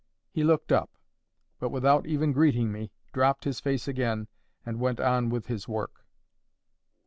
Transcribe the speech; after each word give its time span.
He 0.31 0.43
looked 0.43 0.71
up, 0.71 0.89
but 1.59 1.69
without 1.69 2.07
even 2.07 2.31
greeting 2.33 2.71
me, 2.71 2.91
dropped 3.13 3.43
his 3.43 3.59
face 3.59 3.87
again 3.87 4.29
and 4.65 4.79
went 4.79 4.99
on 4.99 5.29
with 5.29 5.45
his 5.45 5.67
work. 5.67 6.03